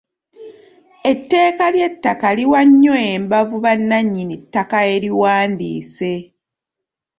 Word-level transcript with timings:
Etteeka 1.11 1.65
ly’ettaka 1.73 2.27
liwa 2.37 2.61
nnyo 2.69 2.95
embavu 3.13 3.57
bannanyini 3.65 4.35
ttaka 4.43 4.77
eriwandiise. 4.95 6.13